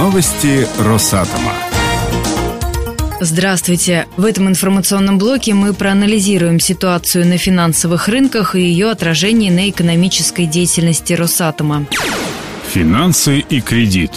[0.00, 1.52] Новости Росатома.
[3.20, 4.06] Здравствуйте!
[4.16, 10.46] В этом информационном блоке мы проанализируем ситуацию на финансовых рынках и ее отражение на экономической
[10.46, 11.84] деятельности Росатома.
[12.72, 14.12] Финансы и кредит.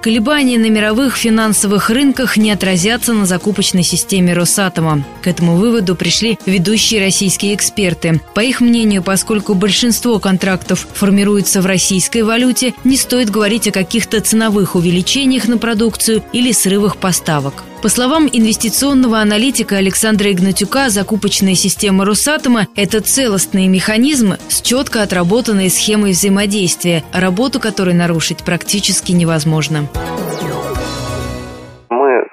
[0.00, 5.04] Колебания на мировых финансовых рынках не отразятся на закупочной системе Росатома.
[5.22, 8.20] К этому выводу пришли ведущие российские эксперты.
[8.34, 14.20] По их мнению, поскольку большинство контрактов формируется в российской валюте, не стоит говорить о каких-то
[14.20, 17.62] ценовых увеличениях на продукцию или срывах поставок.
[17.82, 25.68] По словам инвестиционного аналитика Александра Игнатюка, закупочная система Росатома– это целостный механизм с четко отработанной
[25.68, 29.86] схемой взаимодействия, работу которой нарушить практически невозможно.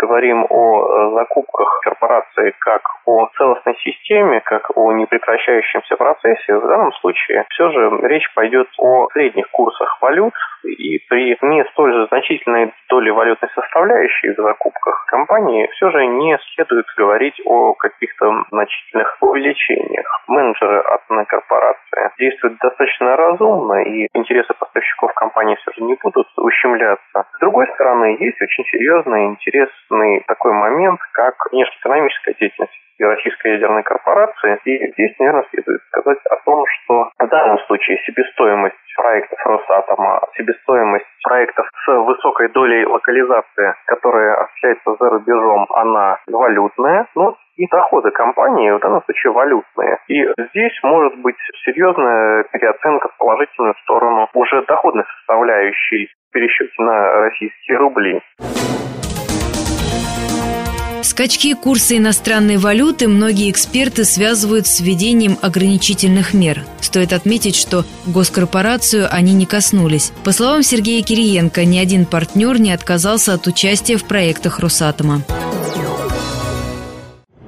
[0.04, 6.92] Говорим о э, закупках корпорации как о целостной системе, как о непрекращающемся процессе, в данном
[7.02, 10.34] случае все же речь пойдет о средних курсах валют,
[10.66, 16.38] и при не столь же значительной доле валютной составляющей в закупках компании все же не
[16.56, 20.24] следует говорить о каких-то значительных увеличениях.
[20.28, 27.26] Менеджеры атомной корпорации действуют достаточно разумно, и интересы поставщиков компании все же не будут ущемляться.
[27.36, 34.60] С другой стороны, есть очень серьезный, интересный такой момент, как внешнеэкономическая деятельность российской ядерной корпорации.
[34.66, 41.06] И здесь, наверное, следует сказать о том, что в данном случае себестоимость проектов Росатома, себестоимость
[41.24, 48.72] проектов с высокой долей локализации, которые осуществляются за рубежом, она валютная, но и доходы компании
[48.72, 49.98] в данном случае валютные.
[50.08, 57.22] И здесь может быть серьезная переоценка в положительную сторону уже доходной составляющей в пересчете на
[57.22, 58.22] российские рубли.
[61.04, 66.66] Скачки курса иностранной валюты многие эксперты связывают с введением ограничительных мер.
[66.80, 70.14] Стоит отметить, что госкорпорацию они не коснулись.
[70.24, 75.24] По словам Сергея Кириенко, ни один партнер не отказался от участия в проектах Росатома.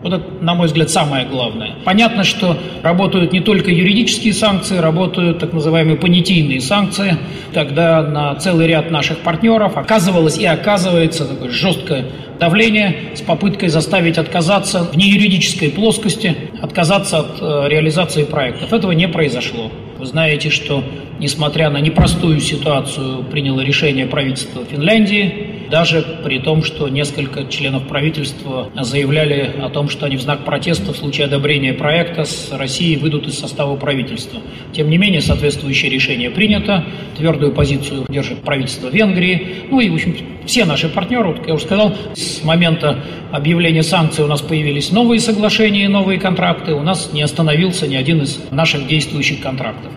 [0.05, 1.77] Вот это, на мой взгляд, самое главное.
[1.83, 7.17] Понятно, что работают не только юридические санкции, работают так называемые понятийные санкции,
[7.55, 12.05] когда на целый ряд наших партнеров оказывалось и оказывается такое жесткое
[12.39, 18.73] давление с попыткой заставить отказаться в неюридической плоскости, отказаться от э, реализации проектов.
[18.73, 19.71] Этого не произошло.
[19.97, 20.83] Вы знаете, что
[21.17, 28.69] несмотря на непростую ситуацию, приняло решение правительства Финляндии, даже при том, что несколько членов правительства
[28.79, 33.27] заявляли о том, что они в знак протеста в случае одобрения проекта с Россией выйдут
[33.27, 34.41] из состава правительства.
[34.73, 36.85] Тем не менее, соответствующее решение принято,
[37.17, 40.15] твердую позицию держит правительство Венгрии, ну и, в общем,
[40.45, 45.19] все наши партнеры, как я уже сказал, с момента объявления санкций у нас появились новые
[45.19, 49.91] соглашения, новые контракты, у нас не остановился ни один из наших действующих контрактов.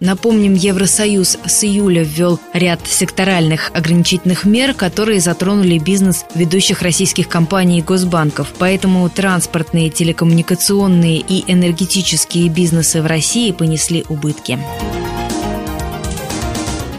[0.00, 7.78] Напомним, Евросоюз с июля ввел ряд секторальных ограничительных мер, которые затронули бизнес ведущих российских компаний
[7.78, 8.52] и госбанков.
[8.58, 14.58] Поэтому транспортные, телекоммуникационные и энергетические бизнесы в России понесли убытки.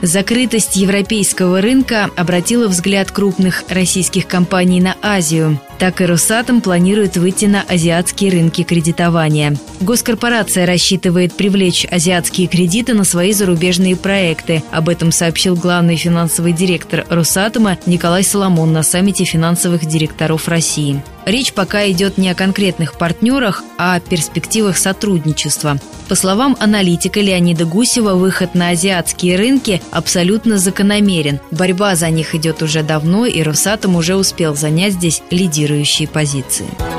[0.01, 5.59] Закрытость европейского рынка обратила взгляд крупных российских компаний на Азию.
[5.79, 9.55] Так и Росатом планирует выйти на азиатские рынки кредитования.
[9.79, 14.63] Госкорпорация рассчитывает привлечь азиатские кредиты на свои зарубежные проекты.
[14.71, 21.03] Об этом сообщил главный финансовый директор Росатома Николай Соломон на саммите финансовых директоров России.
[21.27, 25.77] Речь пока идет не о конкретных партнерах, а о перспективах сотрудничества.
[26.07, 31.41] По словам аналитика Леонида Гусева, выход на азиатские рынки абсолютно закономерен.
[31.51, 35.21] Борьба за них идет уже давно, и Росатом уже успел занять здесь
[35.67, 36.96] лидирующие позиции.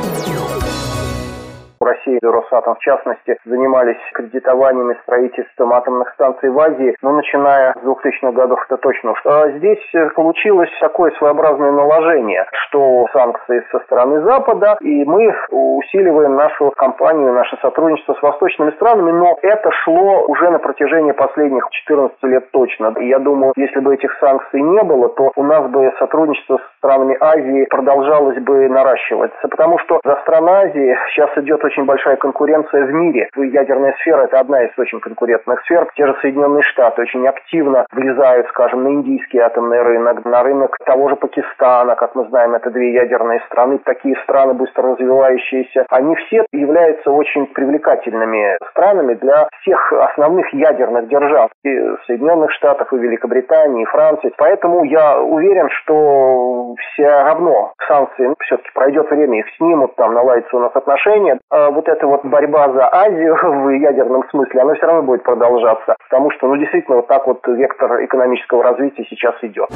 [2.08, 7.84] России и Росатом, в частности, занимались кредитованиями, строительством атомных станций в Азии, но начиная с
[7.84, 9.14] 2000-х годов, это точно.
[9.24, 9.82] А здесь
[10.14, 17.56] получилось такое своеобразное наложение, что санкции со стороны Запада, и мы усиливаем нашу компанию, наше
[17.60, 22.94] сотрудничество с восточными странами, но это шло уже на протяжении последних 14 лет точно.
[22.98, 26.78] И я думаю, если бы этих санкций не было, то у нас бы сотрудничество с
[26.78, 32.17] странами Азии продолжалось бы наращиваться, потому что за стран Азии сейчас идет очень большая большая
[32.17, 33.29] конкуренция в мире.
[33.37, 35.89] Ядерная сфера– это одна из очень конкурентных сфер.
[35.97, 41.09] Те же Соединенные Штаты очень активно влезают, скажем, на индийский атомный рынок, на рынок того
[41.09, 43.79] же Пакистана, как мы знаем, это две ядерные страны.
[43.85, 51.50] Такие страны, быстро развивающиеся, они все являются очень привлекательными странами для всех основных ядерных держав.
[51.65, 51.69] И
[52.06, 54.33] Соединенных Штатов, и Великобритании, и Франции.
[54.39, 60.61] Поэтому я уверен, что все равно санкции, все-таки пройдет время, их снимут, там наладятся у
[60.61, 61.39] нас отношения.
[61.50, 65.94] А вот эта вот борьба за Азию в ядерном смысле, она все равно будет продолжаться,
[66.10, 69.69] потому что, ну, действительно, вот так вот вектор экономического развития сейчас идет.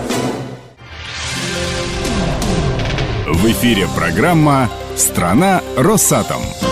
[3.24, 4.66] В эфире программа
[4.96, 6.71] «Страна Росатом».